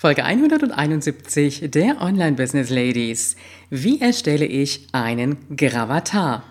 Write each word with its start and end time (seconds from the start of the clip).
Folge 0.00 0.24
171 0.24 1.72
der 1.72 2.00
Online 2.00 2.36
Business 2.36 2.70
Ladies. 2.70 3.34
Wie 3.68 4.00
erstelle 4.00 4.46
ich 4.46 4.86
einen 4.92 5.36
Gravatar? 5.56 6.44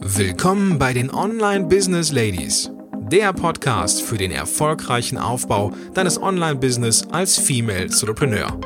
Willkommen 0.00 0.78
bei 0.78 0.92
den 0.92 1.10
Online 1.10 1.64
Business 1.64 2.12
Ladies, 2.12 2.70
der 3.10 3.32
Podcast 3.32 4.02
für 4.02 4.18
den 4.18 4.30
erfolgreichen 4.30 5.16
Aufbau 5.16 5.72
deines 5.94 6.20
Online 6.20 6.56
Business 6.56 7.02
als 7.10 7.38
Female 7.38 7.84
Entrepreneur 7.84 8.60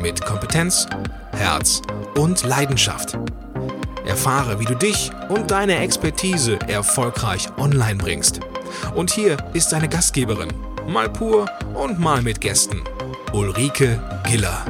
mit 0.00 0.24
Kompetenz, 0.24 0.86
Herz 1.32 1.82
und 2.16 2.44
Leidenschaft. 2.44 3.18
Erfahre, 4.06 4.60
wie 4.60 4.66
du 4.66 4.76
dich 4.76 5.10
und 5.30 5.50
deine 5.50 5.78
Expertise 5.78 6.60
erfolgreich 6.68 7.48
online 7.56 7.96
bringst. 7.96 8.38
Und 8.94 9.10
hier 9.10 9.36
ist 9.52 9.72
deine 9.72 9.88
Gastgeberin, 9.88 10.52
mal 10.86 11.10
pur 11.12 11.50
und 11.74 11.98
mal 11.98 12.22
mit 12.22 12.40
Gästen. 12.40 12.84
Ulrike 13.32 14.00
Giller. 14.26 14.64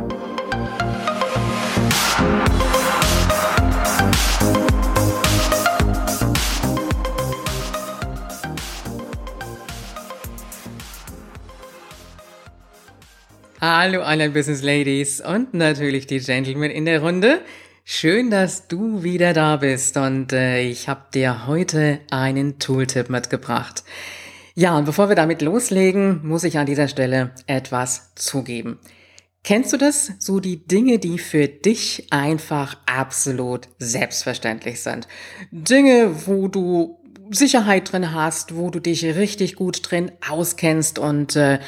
Hallo 13.63 14.03
Online 14.03 14.31
Business 14.31 14.63
Ladies 14.63 15.23
und 15.23 15.55
natürlich 15.55 16.07
die 16.07 16.19
Gentlemen 16.21 16.71
in 16.71 16.85
der 16.85 17.01
Runde. 17.01 17.41
Schön, 17.85 18.31
dass 18.31 18.69
du 18.69 19.03
wieder 19.03 19.33
da 19.33 19.57
bist 19.57 19.97
und 19.97 20.35
äh, 20.35 20.61
ich 20.61 20.87
habe 20.89 21.05
dir 21.15 21.47
heute 21.47 22.01
einen 22.11 22.59
Tooltip 22.59 23.09
mitgebracht. 23.09 23.85
Ja, 24.61 24.77
und 24.77 24.85
bevor 24.85 25.09
wir 25.09 25.17
damit 25.17 25.41
loslegen, 25.41 26.21
muss 26.23 26.45
ich 26.45 26.59
an 26.59 26.67
dieser 26.67 26.87
Stelle 26.87 27.31
etwas 27.47 28.15
zugeben. 28.15 28.79
Kennst 29.43 29.73
du 29.73 29.79
das? 29.79 30.13
So 30.19 30.39
die 30.39 30.67
Dinge, 30.67 30.99
die 30.99 31.19
für 31.19 31.49
dich 31.49 32.09
einfach 32.11 32.77
absolut 32.85 33.71
selbstverständlich 33.79 34.83
sind. 34.83 35.09
Dinge, 35.51 36.27
wo 36.27 36.49
du 36.49 37.01
Sicherheit 37.31 37.91
drin 37.91 38.13
hast, 38.13 38.55
wo 38.55 38.69
du 38.69 38.81
dich 38.81 39.03
richtig 39.03 39.57
gut 39.57 39.91
drin 39.91 40.13
auskennst 40.29 40.99
und 40.99 41.37
äh, 41.37 41.59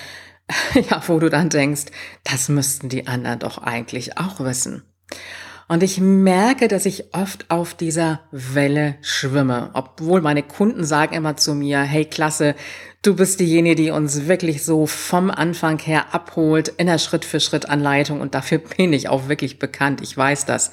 ja, 0.91 1.03
wo 1.07 1.19
du 1.19 1.31
dann 1.31 1.49
denkst, 1.49 1.87
das 2.25 2.51
müssten 2.51 2.91
die 2.91 3.07
anderen 3.07 3.39
doch 3.39 3.57
eigentlich 3.57 4.19
auch 4.19 4.39
wissen. 4.41 4.83
Und 5.69 5.83
ich 5.83 6.01
merke, 6.01 6.69
dass 6.69 6.87
ich 6.87 7.15
oft 7.15 7.51
auf 7.51 7.75
dieser 7.75 8.21
Welle 8.31 8.97
schwimme, 9.01 9.71
obwohl 9.75 10.21
meine 10.21 10.43
Kunden 10.43 10.85
sagen 10.85 11.15
immer 11.15 11.37
zu 11.37 11.55
mir, 11.55 11.81
hey 11.81 12.05
Klasse, 12.05 12.55
du 13.03 13.17
bist 13.17 13.41
diejenige, 13.41 13.75
die 13.75 13.91
uns 13.91 14.27
wirklich 14.27 14.65
so 14.65 14.87
vom 14.87 15.31
Anfang 15.31 15.79
her 15.79 16.15
abholt 16.15 16.69
in 16.69 16.87
der 16.87 16.99
Schritt-für-Schritt-Anleitung 16.99 18.21
und 18.21 18.35
dafür 18.35 18.59
bin 18.77 18.93
ich 18.93 19.09
auch 19.09 19.29
wirklich 19.29 19.59
bekannt, 19.59 20.01
ich 20.03 20.17
weiß 20.17 20.47
das. 20.47 20.73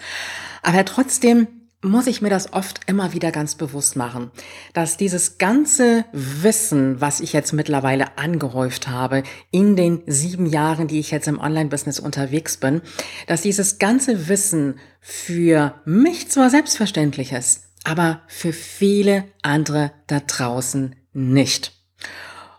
Aber 0.63 0.83
trotzdem 0.85 1.47
muss 1.81 2.07
ich 2.07 2.21
mir 2.21 2.29
das 2.29 2.51
oft 2.51 2.81
immer 2.87 3.13
wieder 3.13 3.31
ganz 3.31 3.55
bewusst 3.55 3.95
machen, 3.95 4.31
dass 4.73 4.97
dieses 4.97 5.37
ganze 5.37 6.03
Wissen, 6.11 6.99
was 6.99 7.21
ich 7.21 7.31
jetzt 7.31 7.53
mittlerweile 7.53 8.17
angehäuft 8.17 8.89
habe 8.89 9.23
in 9.49 9.77
den 9.77 10.01
sieben 10.05 10.45
Jahren, 10.45 10.87
die 10.87 10.99
ich 10.99 11.11
jetzt 11.11 11.27
im 11.27 11.39
Online-Business 11.39 11.99
unterwegs 11.99 12.57
bin, 12.57 12.81
dass 13.27 13.43
dieses 13.43 13.79
ganze 13.79 14.27
Wissen 14.27 14.77
für 14.99 15.75
mich 15.85 16.29
zwar 16.29 16.49
selbstverständlich 16.49 17.31
ist, 17.31 17.63
aber 17.85 18.21
für 18.27 18.51
viele 18.51 19.23
andere 19.41 19.91
da 20.07 20.19
draußen 20.19 20.95
nicht. 21.13 21.71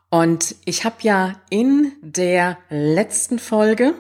Und 0.08 0.56
ich 0.64 0.84
habe 0.84 0.96
ja 1.02 1.41
in 1.50 1.92
der 2.00 2.56
letzten 2.70 3.38
Folge, 3.38 3.94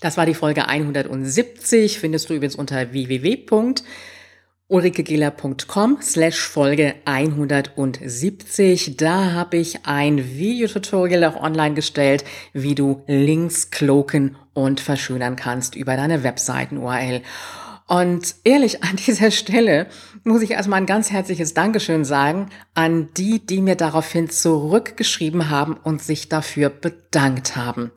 das 0.00 0.16
war 0.16 0.26
die 0.26 0.34
Folge 0.34 0.66
170, 0.66 2.00
findest 2.00 2.28
du 2.28 2.34
übrigens 2.34 2.56
unter 2.56 2.92
www 2.92 3.36
ulrikegela.com 4.68 5.98
slash 6.02 6.38
Folge 6.46 6.94
170. 7.06 8.96
Da 8.96 9.32
habe 9.32 9.56
ich 9.56 9.86
ein 9.86 10.36
Videotutorial 10.36 11.24
auch 11.24 11.42
online 11.42 11.74
gestellt, 11.74 12.24
wie 12.52 12.74
du 12.74 13.02
Links 13.06 13.70
cloaken 13.70 14.36
und 14.52 14.80
verschönern 14.80 15.36
kannst 15.36 15.74
über 15.74 15.96
deine 15.96 16.22
Webseiten-URL. 16.22 17.22
Und 17.88 18.34
ehrlich, 18.44 18.84
an 18.84 18.96
dieser 18.96 19.30
Stelle 19.30 19.86
muss 20.22 20.42
ich 20.42 20.50
erstmal 20.50 20.78
ein 20.78 20.86
ganz 20.86 21.10
herzliches 21.10 21.54
Dankeschön 21.54 22.04
sagen 22.04 22.50
an 22.74 23.08
die, 23.16 23.44
die 23.44 23.62
mir 23.62 23.76
daraufhin 23.76 24.28
zurückgeschrieben 24.28 25.48
haben 25.48 25.74
und 25.74 26.02
sich 26.02 26.28
dafür 26.28 26.68
bedankt 26.68 27.56
haben. 27.56 27.90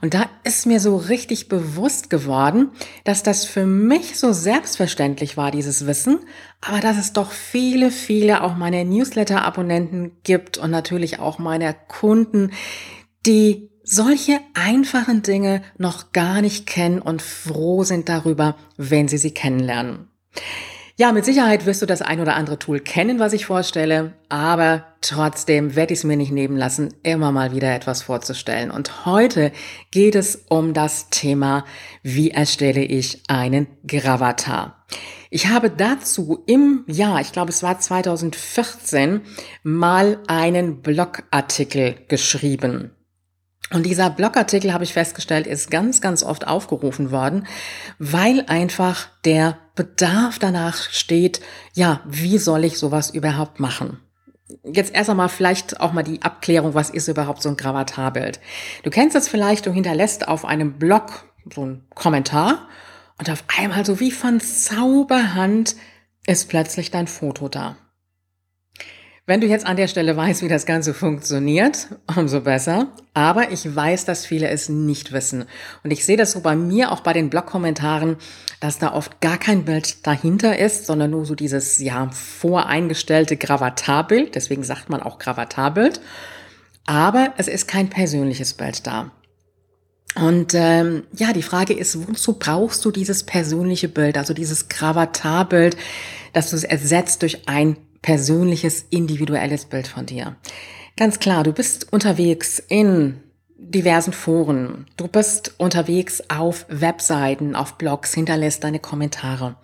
Und 0.00 0.14
da 0.14 0.26
ist 0.44 0.64
mir 0.64 0.78
so 0.78 0.96
richtig 0.96 1.48
bewusst 1.48 2.08
geworden, 2.08 2.70
dass 3.02 3.24
das 3.24 3.44
für 3.44 3.66
mich 3.66 4.16
so 4.16 4.32
selbstverständlich 4.32 5.36
war, 5.36 5.50
dieses 5.50 5.86
Wissen, 5.86 6.20
aber 6.60 6.78
dass 6.78 6.96
es 6.96 7.12
doch 7.12 7.32
viele, 7.32 7.90
viele 7.90 8.44
auch 8.44 8.54
meine 8.56 8.84
Newsletter-Abonnenten 8.84 10.12
gibt 10.22 10.56
und 10.56 10.70
natürlich 10.70 11.18
auch 11.18 11.40
meine 11.40 11.74
Kunden, 11.88 12.52
die 13.26 13.71
solche 13.92 14.40
einfachen 14.54 15.22
Dinge 15.22 15.62
noch 15.76 16.12
gar 16.12 16.40
nicht 16.40 16.66
kennen 16.66 16.98
und 16.98 17.20
froh 17.20 17.84
sind 17.84 18.08
darüber, 18.08 18.56
wenn 18.78 19.06
sie 19.06 19.18
sie 19.18 19.32
kennenlernen. 19.32 20.08
Ja, 20.96 21.12
mit 21.12 21.26
Sicherheit 21.26 21.66
wirst 21.66 21.82
du 21.82 21.86
das 21.86 22.00
ein 22.00 22.20
oder 22.20 22.36
andere 22.36 22.58
Tool 22.58 22.80
kennen, 22.80 23.18
was 23.18 23.34
ich 23.34 23.44
vorstelle, 23.46 24.14
aber 24.30 24.86
trotzdem 25.02 25.74
werde 25.76 25.92
ich 25.92 26.00
es 26.00 26.04
mir 26.04 26.16
nicht 26.16 26.32
nehmen 26.32 26.56
lassen, 26.56 26.94
immer 27.02 27.32
mal 27.32 27.54
wieder 27.54 27.74
etwas 27.74 28.02
vorzustellen. 28.02 28.70
Und 28.70 29.04
heute 29.04 29.52
geht 29.90 30.14
es 30.14 30.36
um 30.48 30.72
das 30.72 31.10
Thema, 31.10 31.64
wie 32.02 32.30
erstelle 32.30 32.82
ich 32.82 33.22
einen 33.28 33.66
Gravatar. 33.86 34.86
Ich 35.28 35.48
habe 35.48 35.68
dazu 35.70 36.42
im 36.46 36.84
Jahr, 36.86 37.20
ich 37.20 37.32
glaube 37.32 37.50
es 37.50 37.62
war 37.62 37.78
2014, 37.78 39.20
mal 39.62 40.18
einen 40.28 40.80
Blogartikel 40.80 41.96
geschrieben. 42.08 42.92
Und 43.70 43.86
dieser 43.86 44.10
Blogartikel, 44.10 44.72
habe 44.72 44.84
ich 44.84 44.92
festgestellt, 44.92 45.46
ist 45.46 45.70
ganz, 45.70 46.00
ganz 46.00 46.22
oft 46.22 46.46
aufgerufen 46.46 47.10
worden, 47.10 47.46
weil 47.98 48.44
einfach 48.46 49.08
der 49.24 49.58
Bedarf 49.74 50.38
danach 50.38 50.90
steht, 50.90 51.40
ja, 51.72 52.00
wie 52.04 52.38
soll 52.38 52.64
ich 52.64 52.78
sowas 52.78 53.10
überhaupt 53.10 53.60
machen? 53.60 53.98
Jetzt 54.64 54.94
erst 54.94 55.08
einmal 55.08 55.30
vielleicht 55.30 55.80
auch 55.80 55.92
mal 55.92 56.02
die 56.02 56.20
Abklärung, 56.20 56.74
was 56.74 56.90
ist 56.90 57.08
überhaupt 57.08 57.42
so 57.42 57.48
ein 57.48 57.56
Gravatarbild? 57.56 58.40
Du 58.82 58.90
kennst 58.90 59.16
das 59.16 59.28
vielleicht, 59.28 59.64
du 59.64 59.72
hinterlässt 59.72 60.28
auf 60.28 60.44
einem 60.44 60.78
Blog 60.78 61.24
so 61.54 61.62
einen 61.62 61.86
Kommentar 61.94 62.68
und 63.18 63.30
auf 63.30 63.44
einmal 63.58 63.86
so 63.86 64.00
wie 64.00 64.10
von 64.10 64.40
Zauberhand 64.40 65.76
ist 66.26 66.48
plötzlich 66.48 66.90
dein 66.90 67.06
Foto 67.06 67.48
da. 67.48 67.76
Wenn 69.24 69.40
du 69.40 69.46
jetzt 69.46 69.66
an 69.66 69.76
der 69.76 69.86
Stelle 69.86 70.16
weißt, 70.16 70.42
wie 70.42 70.48
das 70.48 70.66
Ganze 70.66 70.94
funktioniert, 70.94 71.86
umso 72.16 72.40
besser. 72.40 72.88
Aber 73.14 73.52
ich 73.52 73.74
weiß, 73.74 74.04
dass 74.04 74.26
viele 74.26 74.48
es 74.48 74.68
nicht 74.68 75.12
wissen. 75.12 75.44
Und 75.84 75.92
ich 75.92 76.04
sehe 76.04 76.16
das 76.16 76.32
so 76.32 76.40
bei 76.40 76.56
mir 76.56 76.90
auch 76.90 77.02
bei 77.02 77.12
den 77.12 77.30
Blog-Kommentaren, 77.30 78.16
dass 78.58 78.80
da 78.80 78.92
oft 78.92 79.20
gar 79.20 79.38
kein 79.38 79.64
Bild 79.64 80.04
dahinter 80.08 80.58
ist, 80.58 80.86
sondern 80.86 81.12
nur 81.12 81.24
so 81.24 81.36
dieses, 81.36 81.78
ja, 81.78 82.10
voreingestellte 82.10 83.36
Gravatarbild. 83.36 84.34
Deswegen 84.34 84.64
sagt 84.64 84.90
man 84.90 85.00
auch 85.00 85.20
Gravatarbild. 85.20 86.00
Aber 86.86 87.32
es 87.36 87.46
ist 87.46 87.68
kein 87.68 87.90
persönliches 87.90 88.54
Bild 88.54 88.88
da. 88.88 89.12
Und 90.16 90.52
ähm, 90.54 91.04
ja, 91.16 91.32
die 91.32 91.44
Frage 91.44 91.74
ist, 91.74 92.08
wozu 92.08 92.40
brauchst 92.40 92.84
du 92.84 92.90
dieses 92.90 93.22
persönliche 93.22 93.88
Bild, 93.88 94.18
also 94.18 94.34
dieses 94.34 94.68
Gravatarbild, 94.68 95.76
dass 96.32 96.50
du 96.50 96.56
es 96.56 96.64
ersetzt 96.64 97.22
durch 97.22 97.48
ein 97.48 97.76
persönliches, 98.02 98.84
individuelles 98.90 99.64
Bild 99.64 99.86
von 99.86 100.06
dir. 100.06 100.36
Ganz 100.96 101.18
klar, 101.20 101.44
du 101.44 101.52
bist 101.52 101.92
unterwegs 101.92 102.58
in 102.58 103.20
diversen 103.56 104.12
Foren. 104.12 104.86
Du 104.96 105.08
bist 105.08 105.54
unterwegs 105.58 106.22
auf 106.28 106.66
Webseiten, 106.68 107.54
auf 107.54 107.78
Blogs, 107.78 108.12
hinterlässt 108.12 108.64
deine 108.64 108.80
Kommentare. 108.80 109.56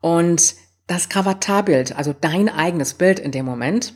Und 0.00 0.56
das 0.86 1.08
Gravatarbild, 1.08 1.96
also 1.96 2.14
dein 2.18 2.48
eigenes 2.48 2.94
Bild 2.94 3.18
in 3.18 3.30
dem 3.30 3.44
Moment, 3.44 3.94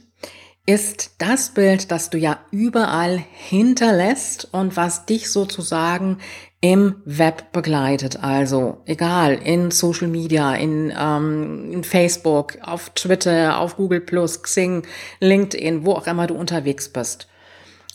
ist 0.65 1.17
das 1.19 1.51
Bild, 1.51 1.91
das 1.91 2.11
du 2.11 2.19
ja 2.19 2.39
überall 2.53 3.23
hinterlässt 3.33 4.49
und 4.53 4.77
was 4.77 5.07
dich 5.07 5.31
sozusagen 5.31 6.19
im 6.61 7.03
Web 7.05 7.51
begleitet. 7.51 8.23
Also 8.23 8.83
egal, 8.87 9.35
in 9.35 9.73
Social 9.73 10.07
Media, 10.07 10.55
in, 10.55 10.93
ähm, 10.97 11.73
in 11.73 11.83
Facebook, 11.85 12.59
auf 12.63 12.91
Twitter, 12.91 13.59
auf 13.59 13.77
Google 13.77 14.01
Plus, 14.01 14.43
Xing, 14.43 14.87
LinkedIn, 15.19 15.85
wo 15.85 15.95
auch 15.95 16.07
immer 16.07 16.29
du 16.29 16.35
unterwegs 16.35 16.89
bist. 16.89 17.27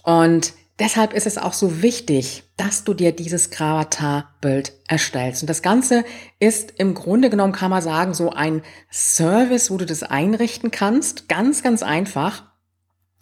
Und 0.04 0.52
deshalb 0.80 1.14
ist 1.14 1.28
es 1.28 1.38
auch 1.38 1.54
so 1.54 1.82
wichtig, 1.82 2.44
dass 2.58 2.84
du 2.84 2.94
dir 2.94 3.14
dieses 3.14 3.52
Gravatar-Bild 3.52 4.74
erstellst. 4.90 5.44
Und 5.44 5.50
das 5.50 5.62
Ganze 5.62 6.04
ist 6.40 6.74
im 6.78 6.94
Grunde 6.94 7.30
genommen, 7.30 7.54
kann 7.54 7.72
man 7.72 7.82
sagen, 7.82 8.14
so 8.14 8.32
ein 8.32 8.62
Service, 8.92 9.72
wo 9.72 9.78
du 9.78 9.86
das 9.86 10.04
einrichten 10.04 10.72
kannst. 10.72 11.30
Ganz, 11.30 11.64
ganz 11.64 11.84
einfach. 11.84 12.47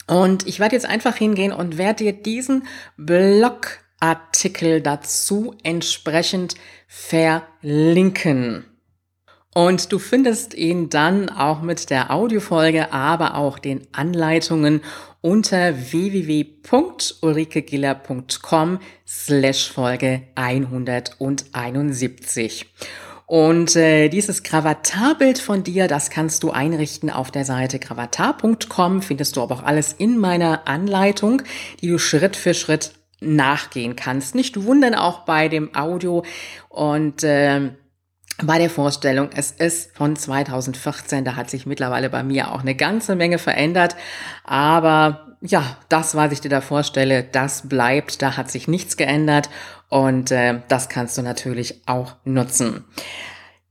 Und 0.07 0.47
ich 0.47 0.59
werde 0.59 0.75
jetzt 0.75 0.85
einfach 0.85 1.15
hingehen 1.15 1.51
und 1.51 1.77
werde 1.77 2.03
dir 2.03 2.13
diesen 2.13 2.67
Blog 2.97 3.79
Artikel 3.99 4.81
dazu 4.81 5.55
entsprechend 5.63 6.55
verlinken. 6.87 8.65
Und 9.53 9.91
du 9.93 9.99
findest 9.99 10.53
ihn 10.53 10.89
dann 10.89 11.29
auch 11.29 11.61
mit 11.61 11.89
der 11.89 12.11
Audiofolge, 12.11 12.91
aber 12.91 13.35
auch 13.35 13.57
den 13.57 13.87
Anleitungen 13.93 14.81
unter 15.21 15.91
www.ulrikegiller.com 15.91 18.79
slash 19.07 19.71
Folge 19.71 20.23
171. 20.35 22.65
Und 23.25 23.75
äh, 23.75 24.09
dieses 24.09 24.43
Gravatarbild 24.43 25.39
von 25.39 25.63
dir, 25.63 25.87
das 25.87 26.09
kannst 26.09 26.43
du 26.43 26.51
einrichten 26.51 27.09
auf 27.09 27.31
der 27.31 27.43
Seite 27.43 27.79
gravatar.com, 27.79 29.01
findest 29.01 29.35
du 29.35 29.41
aber 29.41 29.55
auch 29.55 29.63
alles 29.63 29.93
in 29.93 30.17
meiner 30.17 30.67
Anleitung, 30.67 31.41
die 31.81 31.87
du 31.87 31.97
Schritt 31.97 32.35
für 32.35 32.53
Schritt 32.53 32.91
nachgehen 33.21 33.95
kannst. 33.95 34.35
Nicht 34.35 34.63
wundern 34.63 34.93
auch 34.93 35.21
bei 35.21 35.47
dem 35.47 35.75
Audio 35.75 36.23
und 36.69 37.23
äh, 37.23 37.71
bei 38.43 38.57
der 38.57 38.69
Vorstellung, 38.69 39.29
es 39.33 39.51
ist 39.51 39.95
von 39.95 40.15
2014, 40.15 41.23
da 41.23 41.35
hat 41.35 41.49
sich 41.49 41.65
mittlerweile 41.65 42.09
bei 42.09 42.23
mir 42.23 42.51
auch 42.51 42.61
eine 42.61 42.75
ganze 42.75 43.15
Menge 43.15 43.37
verändert, 43.37 43.95
aber 44.43 45.37
ja, 45.41 45.77
das, 45.89 46.15
was 46.15 46.31
ich 46.31 46.41
dir 46.41 46.49
da 46.49 46.61
vorstelle, 46.61 47.23
das 47.23 47.67
bleibt, 47.69 48.21
da 48.21 48.35
hat 48.35 48.51
sich 48.51 48.67
nichts 48.67 48.97
geändert 48.97 49.49
und 49.89 50.31
äh, 50.31 50.59
das 50.67 50.89
kannst 50.89 51.17
du 51.17 51.21
natürlich 51.21 51.81
auch 51.85 52.15
nutzen. 52.25 52.83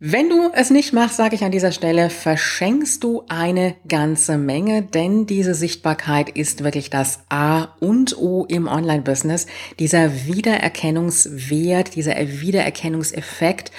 Wenn 0.01 0.29
du 0.29 0.51
es 0.53 0.71
nicht 0.71 0.93
machst, 0.93 1.17
sage 1.17 1.35
ich 1.35 1.45
an 1.45 1.53
dieser 1.53 1.73
Stelle, 1.73 2.11
verschenkst 2.11 3.03
du 3.03 3.25
eine 3.29 3.77
ganze 3.89 4.37
Menge, 4.37 4.83
denn 4.83 5.27
diese 5.27 5.55
Sichtbarkeit 5.55 6.29
ist 6.29 6.63
wirklich 6.63 6.91
das 6.91 7.21
A 7.31 7.69
und 7.81 8.19
O 8.19 8.45
im 8.45 8.67
Online-Business. 8.67 9.47
Dieser 9.79 10.27
Wiedererkennungswert, 10.27 11.95
dieser 11.95 12.17
Wiedererkennungseffekt 12.19 13.71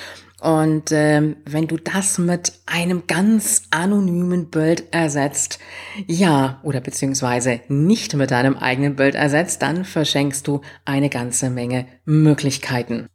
und 0.41 0.91
ähm, 0.91 1.37
wenn 1.45 1.67
du 1.67 1.77
das 1.77 2.17
mit 2.17 2.53
einem 2.65 3.07
ganz 3.07 3.63
anonymen 3.71 4.49
Bild 4.49 4.85
ersetzt, 4.91 5.59
ja, 6.07 6.59
oder 6.63 6.81
beziehungsweise 6.81 7.61
nicht 7.69 8.13
mit 8.15 8.31
deinem 8.31 8.57
eigenen 8.57 8.95
Bild 8.95 9.15
ersetzt, 9.15 9.61
dann 9.61 9.85
verschenkst 9.85 10.45
du 10.47 10.61
eine 10.83 11.09
ganze 11.09 11.49
Menge 11.49 11.85
Möglichkeiten. 12.03 13.07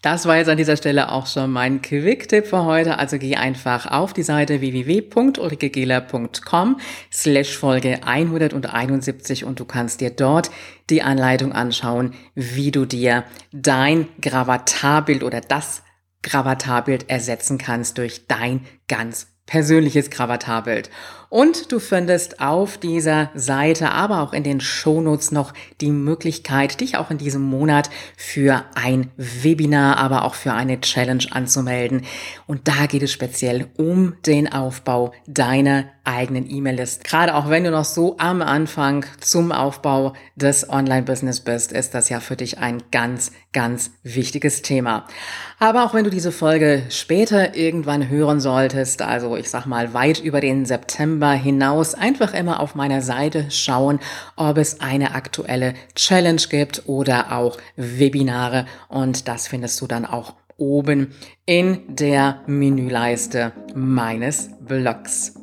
Das 0.00 0.26
war 0.26 0.36
jetzt 0.36 0.48
an 0.48 0.56
dieser 0.56 0.76
Stelle 0.76 1.10
auch 1.10 1.26
schon 1.26 1.50
mein 1.50 1.82
Quick-Tipp 1.82 2.46
für 2.46 2.64
heute. 2.64 3.00
Also 3.00 3.18
geh 3.18 3.34
einfach 3.34 3.90
auf 3.90 4.12
die 4.12 4.22
Seite 4.22 4.60
www.ulrikegela.com 4.60 6.78
slash 7.12 7.58
Folge 7.58 7.98
171 8.06 9.44
und 9.44 9.58
du 9.58 9.64
kannst 9.64 10.00
dir 10.00 10.10
dort 10.10 10.52
die 10.88 11.02
Anleitung 11.02 11.52
anschauen, 11.52 12.14
wie 12.36 12.70
du 12.70 12.86
dir 12.86 13.24
dein 13.52 14.06
Gravatarbild 14.20 15.24
oder 15.24 15.40
das 15.40 15.82
Gravatarbild 16.22 17.08
ersetzen 17.08 17.58
kannst 17.58 17.98
durch 17.98 18.26
dein 18.26 18.66
ganz 18.88 19.28
persönliches 19.46 20.10
Gravatarbild. 20.10 20.90
Und 21.30 21.72
du 21.72 21.78
findest 21.78 22.40
auf 22.40 22.78
dieser 22.78 23.30
Seite, 23.34 23.90
aber 23.90 24.22
auch 24.22 24.32
in 24.32 24.44
den 24.44 24.60
Shownotes 24.60 25.30
noch 25.30 25.52
die 25.82 25.90
Möglichkeit, 25.90 26.80
dich 26.80 26.96
auch 26.96 27.10
in 27.10 27.18
diesem 27.18 27.42
Monat 27.42 27.90
für 28.16 28.64
ein 28.74 29.10
Webinar, 29.16 29.98
aber 29.98 30.24
auch 30.24 30.34
für 30.34 30.54
eine 30.54 30.80
Challenge 30.80 31.24
anzumelden. 31.30 32.02
Und 32.46 32.66
da 32.66 32.86
geht 32.86 33.02
es 33.02 33.12
speziell 33.12 33.66
um 33.76 34.14
den 34.24 34.50
Aufbau 34.50 35.12
deiner 35.26 35.84
eigenen 36.04 36.50
E-Mail-List. 36.50 37.04
Gerade 37.04 37.34
auch 37.34 37.50
wenn 37.50 37.64
du 37.64 37.70
noch 37.70 37.84
so 37.84 38.16
am 38.18 38.40
Anfang 38.40 39.04
zum 39.20 39.52
Aufbau 39.52 40.14
des 40.34 40.70
Online-Business 40.70 41.40
bist, 41.40 41.72
ist 41.72 41.92
das 41.92 42.08
ja 42.08 42.20
für 42.20 42.36
dich 42.36 42.58
ein 42.58 42.82
ganz, 42.90 43.32
ganz 43.52 43.90
wichtiges 44.02 44.62
Thema. 44.62 45.06
Aber 45.58 45.84
auch 45.84 45.92
wenn 45.92 46.04
du 46.04 46.10
diese 46.10 46.32
Folge 46.32 46.84
später 46.88 47.54
irgendwann 47.54 48.08
hören 48.08 48.40
solltest, 48.40 49.02
also 49.02 49.36
ich 49.36 49.50
sag 49.50 49.66
mal 49.66 49.92
weit 49.92 50.20
über 50.20 50.40
den 50.40 50.64
September, 50.64 51.17
September 51.18 51.32
hinaus 51.32 51.94
einfach 51.94 52.32
immer 52.32 52.60
auf 52.60 52.76
meiner 52.76 53.02
Seite 53.02 53.50
schauen, 53.50 53.98
ob 54.36 54.56
es 54.56 54.80
eine 54.80 55.16
aktuelle 55.16 55.74
Challenge 55.96 56.42
gibt 56.48 56.84
oder 56.86 57.32
auch 57.36 57.56
Webinare. 57.74 58.66
Und 58.88 59.26
das 59.26 59.48
findest 59.48 59.80
du 59.80 59.88
dann 59.88 60.06
auch 60.06 60.34
oben 60.58 61.12
in 61.44 61.80
der 61.88 62.42
Menüleiste 62.46 63.52
meines 63.74 64.50
Blogs. 64.60 65.34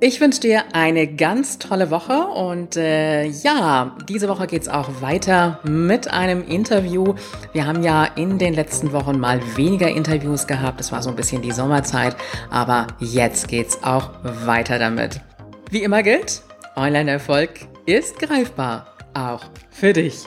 Ich 0.00 0.20
wünsche 0.20 0.40
dir 0.40 0.64
eine 0.74 1.06
ganz 1.06 1.58
tolle 1.58 1.90
Woche 1.90 2.26
und 2.26 2.76
äh, 2.76 3.24
ja, 3.24 3.96
diese 4.08 4.28
Woche 4.28 4.46
geht 4.46 4.62
es 4.62 4.68
auch 4.68 5.00
weiter 5.00 5.60
mit 5.62 6.08
einem 6.08 6.46
Interview. 6.46 7.14
Wir 7.52 7.66
haben 7.66 7.82
ja 7.82 8.04
in 8.04 8.38
den 8.38 8.54
letzten 8.54 8.92
Wochen 8.92 9.18
mal 9.18 9.40
weniger 9.56 9.88
Interviews 9.88 10.46
gehabt. 10.46 10.80
Es 10.80 10.92
war 10.92 11.02
so 11.02 11.10
ein 11.10 11.16
bisschen 11.16 11.42
die 11.42 11.52
Sommerzeit, 11.52 12.16
aber 12.50 12.88
jetzt 12.98 13.48
geht 13.48 13.68
es 13.68 13.84
auch 13.84 14.10
weiter 14.22 14.78
damit. 14.78 15.20
Wie 15.70 15.82
immer 15.82 16.02
gilt, 16.02 16.42
Online-Erfolg 16.76 17.50
ist 17.86 18.18
greifbar, 18.18 18.86
auch 19.14 19.44
für 19.70 19.92
dich. 19.92 20.26